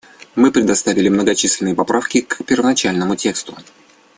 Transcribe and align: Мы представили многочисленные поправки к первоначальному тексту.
Мы 0.33 0.51
представили 0.51 1.09
многочисленные 1.09 1.75
поправки 1.75 2.21
к 2.21 2.43
первоначальному 2.43 3.15
тексту. 3.15 3.53